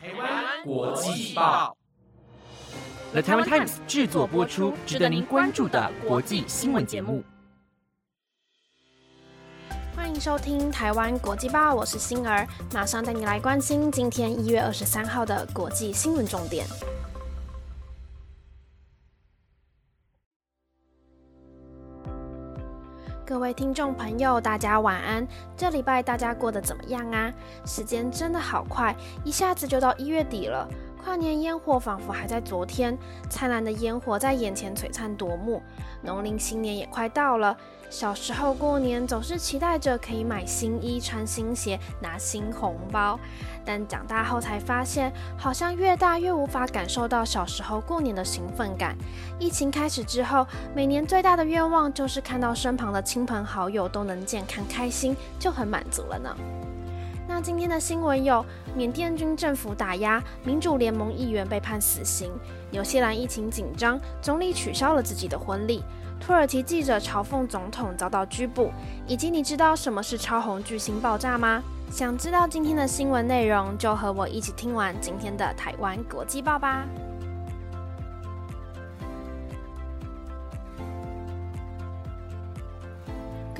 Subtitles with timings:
[0.00, 1.76] 台湾国际报
[3.10, 7.24] ，The Taiwan Times 制作播出，值得您关注的国际新闻节目。
[9.96, 16.64] 欢迎收听台湾国际报，我是星儿，马上带你来关心今天一月二十三号的国际新闻重点。
[23.28, 25.28] 各位听众朋友，大家晚安。
[25.54, 27.30] 这礼拜大家过得怎么样啊？
[27.66, 30.66] 时间真的好快，一下子就到一月底了。
[31.02, 32.96] 跨年烟火仿佛还在昨天，
[33.30, 35.62] 灿烂的烟火在眼前璀璨夺目。
[36.02, 37.56] 农历新年也快到了，
[37.88, 43.18] 小时候过年总是期待着可以买新衣、穿新鞋、拿新红包，
[43.64, 48.96] 但长大后才发现，好像越大越无法感受到小时候过年的兴奋感。
[49.38, 56.36] 疫情开始之后，每年最大的愿望就是看到身旁的亲朋好友都能健康开心，就很满足了呢。
[57.30, 58.42] 那今天的新闻有：
[58.74, 62.30] 缅甸军政府打压民主联盟议员被判死刑；
[62.70, 65.82] 纽西兰疫情紧张，总理取消了自己的婚礼；
[66.18, 68.70] 土耳其记者嘲讽总统遭到拘捕；
[69.06, 71.62] 以及你知道什么是超红巨星爆炸吗？
[71.90, 76.86] 想知道今天的新闻内容，就和我一起听完今天的台湾国际报吧。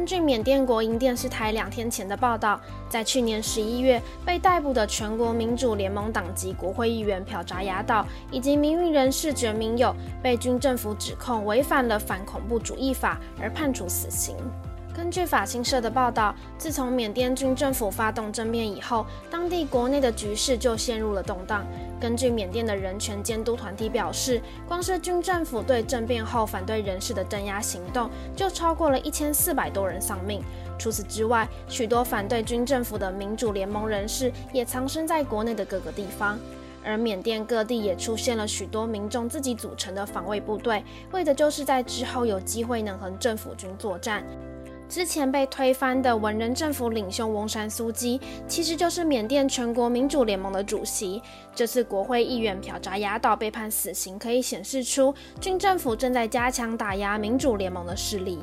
[0.00, 14.34] 根据缅甸国营电视台两天前的报道，在去年十一月被逮捕的全国民主联盟党籍国会议员朴扎雅岛以及民运人士觉明友，被军政府指控违反了反恐怖主义法而判处死刑。
[14.94, 21.64] 根据法新社的报道，自从缅甸军政府发动政变以后，当地国内的局势就陷入了动荡。
[22.00, 30.42] 根据缅甸的人权监督团体表示，光是军政府对政变后反对人士的镇压行动，就超过了一千四百多人丧命。
[30.78, 36.38] 除此之外，许多反对军政府的民主联盟人士也藏身在国内的各个地方。
[36.82, 40.82] 而缅甸各地也出现了许多民众自己组成的防卫部队，
[41.12, 44.24] 为的就是在之后有机会能和政府军作战。
[44.90, 51.22] 之前被推翻的文人政府领袖翁山苏基，其实就是缅甸全国民主联盟的主席。
[51.54, 58.40] 这次国会议员朴扎亚岛被判死刑，可以显示出军政府正在加强打压民主联盟的势力。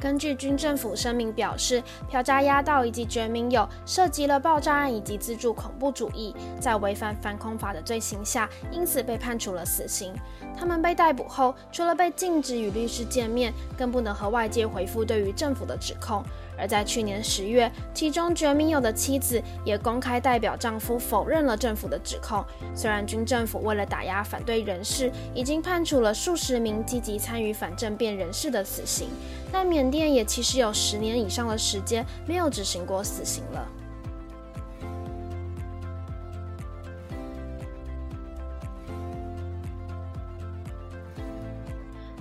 [0.00, 10.14] 根据军政府声明表示，朴扎压道以及觉明友涉及了爆炸案以及资助恐怖主义，在违反反恐法的罪行下，因此被判处了死刑。
[10.56, 16.22] 他们被逮捕后，除了被禁止与律师见面，更不能和外界回复对于政府的指控。
[16.58, 22.44] 而在去年十月，其中觉明友的妻子也公开代表丈夫否认了政府的指控。
[22.74, 29.08] 虽然军政府为了打压反对人士，已经判处了数十名积极参与反政变人士的死刑，
[29.52, 33.66] 但缅甸也其实有十年以上的时间没有执行过死刑了。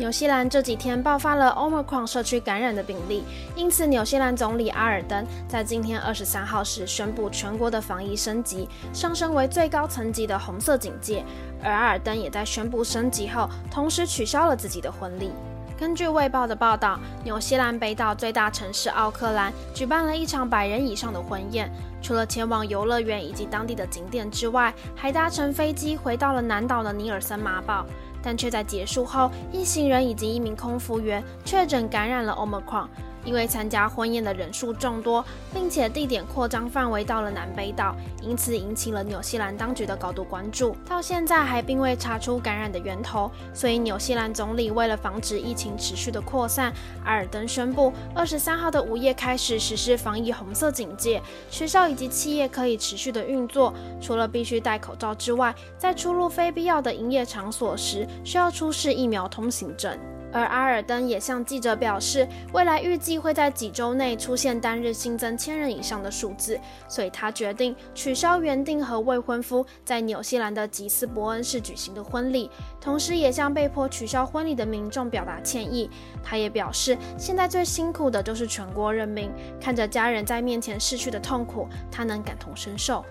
[0.00, 3.22] 纽西兰这几天爆发了 Omicron 社区感染的病例，
[3.54, 11.22] 因此纽西兰总理阿尔登在今天二十三号时宣布全国的防疫升级，上升为最高层级的红色警戒。
[11.62, 15.32] 而阿尔登也在宣布升级后，同时取消了自己的婚礼。
[15.78, 27.84] 根据《卫报》的报道，纽西兰北岛最大城市奥克兰举办了一场百人以上的婚宴，除了前往游乐园以及当地的景点之外，还搭乘飞机回到了南岛的尼尔森马堡。
[28.22, 32.86] 但却在结束后，一行人以及一名空服员确诊感染了 Omicron。
[33.24, 40.76] 因为参加婚宴的人数众多，并且地点扩张范围到了南北岛，因此引起了纽西兰当局的高度关注。
[40.88, 46.72] 到现在还并未查出感染的源头，所以纽西兰总理为了防止疫情持续的扩散，
[47.04, 59.98] 阿尔登宣布，二十三号的午夜开始实施防疫红色警戒，学校以及企业可以持续的运作，除了必须戴口罩之外，在出入非必要的营业场所时，需要出示疫苗通行证。
[60.32, 66.58] 而阿尔登也向记者表示，未来预计会在几周内出现单日新增千人以上的数字，
[66.88, 72.50] 所以他决定取消原定和未婚夫在纽西兰的吉斯伯恩市举行的婚礼，
[72.80, 75.90] 同时也向被迫取消婚礼的民众表达歉意。
[76.22, 83.04] 他也表示，现在最辛苦的就是全国人民，看着家人在面前逝去的痛苦，他能感同身受。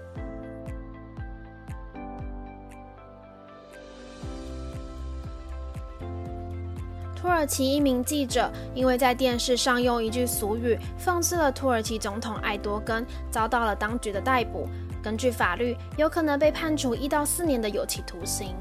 [7.19, 14.69] 土耳其一名记者因为在电视上用一句俗语讽刺了土耳其总统埃多根，遭到了当局的逮捕。
[15.03, 18.55] 根据法律，有可能被判处一到四年的有期徒刑。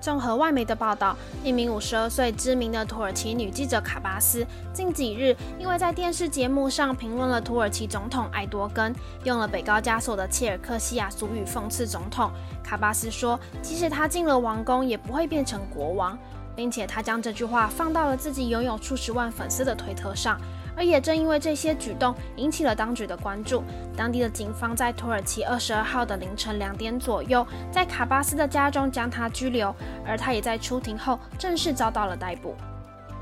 [0.00, 12.32] 综合外媒的报道，一名五十二岁知名的土耳其女记者卡巴斯，近几日因为在电视节目上评论了土耳其总统埃多根，用了北高加索的切尔克西亚俗语讽刺总统。
[12.64, 16.18] 卡巴斯说，即使他进了王宫，也不会变成国王，
[16.54, 20.40] 并且他将这句话放到了自己拥有数十万粉丝的推特上。
[20.74, 23.62] 而也正因为这些举动引起了当局的关注，
[23.94, 29.74] 当地的警方在土耳其二十二号的凌晨两点左右，在卡巴斯的家中将他拘留，
[30.06, 32.54] 而他也在出庭后正式遭到了逮捕。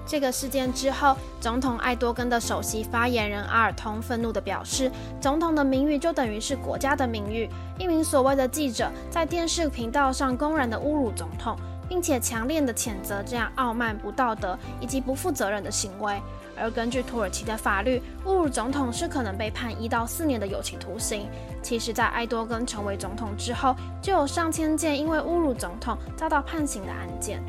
[0.06, 4.90] 这个事件之后，总统艾多根的首席发言人阿尔通愤怒地表示
[5.20, 7.48] ：“总统的名誉就等于是国家的名誉。”
[7.78, 11.56] 一名所谓的记者在电视频道上公然的侮辱总统，
[11.90, 16.22] 并且强烈的谴责这样傲慢、不道德以及不负责任的行为。
[16.56, 21.26] 而根据土耳其的法律，侮辱总统是可能被判一到四年的有期徒刑。
[21.60, 27.42] 其实，在埃多根成为总统之后，就有上千件因为侮辱总统遭到判刑的案件。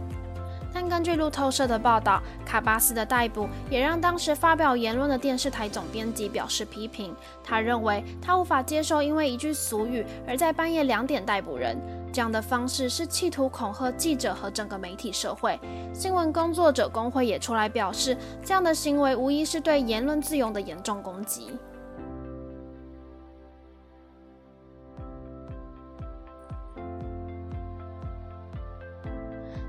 [0.73, 7.13] 但根据路透社的报道，卡巴斯的逮捕也让当时发表言论的电视台总编辑表示批评。
[7.43, 11.77] 他认为他无法接受因为一句俗语而在半夜两点逮捕人。
[12.13, 15.59] 这样的方式是企图恐吓记者和整个媒体社会。
[15.93, 21.51] 新闻工作者工会也出来表示，这样的行为无疑是对言论自由的严重攻击。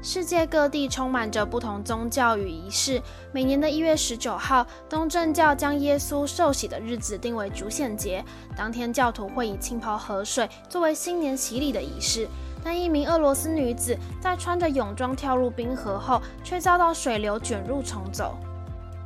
[0.02, 3.00] 世界各地充满着不同宗教与仪式。
[3.30, 8.22] 每年的一月十九号，东正教将耶稣受洗的日子定为主显节。
[8.56, 12.28] 当天，教徒会以浸泡河水作为新年洗礼的仪式。
[12.64, 18.36] 但一名俄罗斯女子在穿着泳装跳入冰河后，却遭到水流卷入冲走。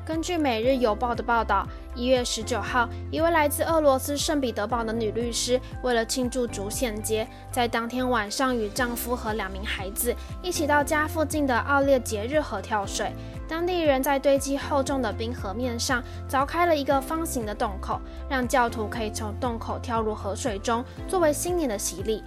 [0.06, 1.66] 根据《每日邮报》的报道，
[1.96, 10.14] 一月十九号，一位来自俄罗斯圣彼得堡的女律师，为了庆祝主显节，在当天晚上与丈夫和两名孩子
[10.44, 13.10] 一起到家附近的奥列节日河跳水。
[13.48, 22.22] 当地人在堆积厚重的冰河面上凿开了一个方形的洞口，让教徒可以从洞口跳入河水中，作为新年的洗礼。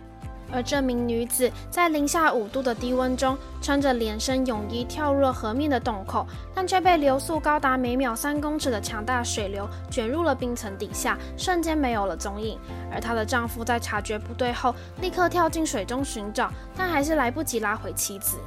[0.52, 12.58] 而这名女子在零下五度的低温中，穿着连身泳衣跳入了河面的洞口，但却被流速高达每秒三公尺的强大水流卷入了冰层底下，瞬间没有了踪影。
[12.92, 18.38] 而她的丈夫在察觉不对后，立刻跳进水中寻找，但还是来不及拉回妻子。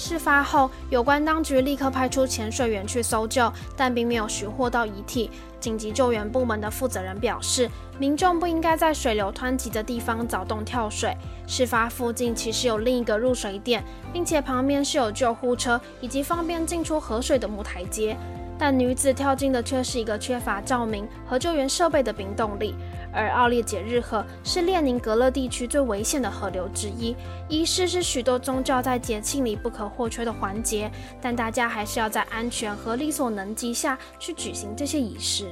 [0.00, 5.30] 事发后，有关当局立刻派出潜水员去搜救，但并没有寻获到遗体。
[5.60, 11.14] 紧急救援部门的负责人表示，民众不应该在水流湍急的地方凿洞跳水。
[11.46, 18.16] 事发附近其实有另一个入水点，并且旁边是有救护车以及方便进出河水的木台阶。
[18.58, 22.74] 但女子跳进的却是一个缺乏照明和救援设备的冰洞里。
[23.12, 27.16] 而奥列解日河是列宁格勒地区最危险的河流之一，
[27.48, 30.90] 仪式是许多宗教在节庆里不可或缺的环节，
[31.20, 35.46] 但大家还是要在安全和力所能及下去举行这些仪式。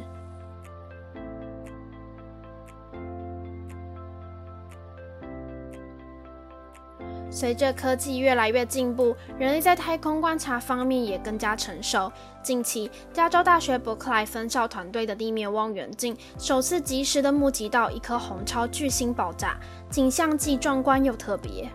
[7.38, 12.10] 随着科技越来越进步，人类在太空观察方面也更加成熟。
[12.42, 19.56] 近期，加州大学伯克莱分校团队的地面望远镜首次及时的目击到一颗红超巨星爆炸，
[19.88, 21.70] 景象既壮观又特别。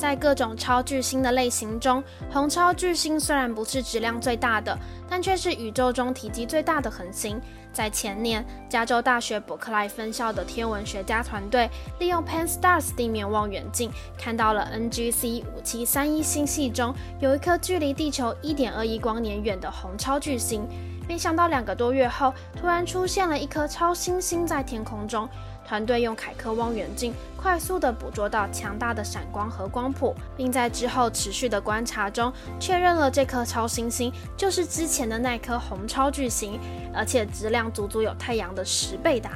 [0.00, 2.02] 在各种超巨星的类型中，
[2.32, 4.74] 红超巨星虽然不是质量最大的，
[5.06, 7.38] 但却是宇宙中体积最大的恒星。
[7.70, 11.68] 在前年，加州大学伯克莱分校的天文学家团队
[11.98, 20.66] 利用 Pan-STARRS 地面望远镜，看到了 NGC 五七三一星系中有一颗距离地球一点二亿光年远的红超巨星。
[21.06, 25.28] 没想到两个多月后，突然出现了一颗超新星在天空中。
[25.66, 36.58] 团队用凯克望远镜快速地捕捉到强大的闪光和光谱，并在之后持续的观察中确认了这颗超新星就是之前的那颗红超巨星，
[36.92, 39.32] 而且质量足足有太阳的十倍大。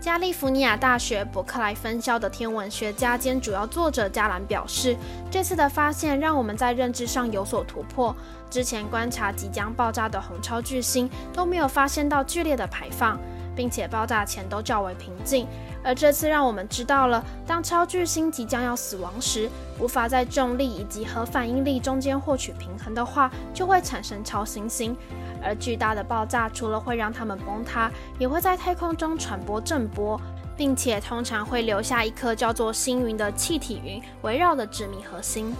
[0.00, 4.96] 加利福尼亚大学伯克莱分校的天文学家兼主要作者加兰表示，
[5.30, 8.16] 这次的发现让我们在认知上有所突破。
[8.48, 13.20] 之前观察即将爆炸的红超巨星都没有发现到剧烈的排放。
[13.60, 15.46] 并且爆炸前都较为平静，
[15.84, 24.96] 而这次让我们知道了，当超巨星即将要死亡时，无法在重力以及核反应力中间获取平衡的话，就会产生超新星。
[25.42, 30.18] 而巨大的爆炸除了会让它们崩塌，也会在太空中传播震波，
[30.56, 35.54] 并且通常会留下一颗叫做星云的气体云围绕的致密核心。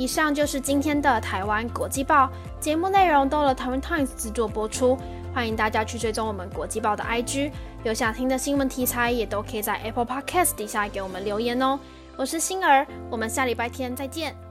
[0.00, 4.96] 以上就是今天的台湾国际报节目内容，都由台湾 Times 制作播出。
[5.34, 7.52] 欢迎大家去追踪我们国际报的 IG，
[7.84, 11.78] 有想听的新闻题材，也都可以在 Apple Podcast 底下给我们留言哦。
[12.16, 14.49] 我是星儿，我们下礼拜天再见。